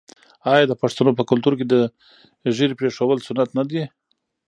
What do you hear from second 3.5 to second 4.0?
نه دي؟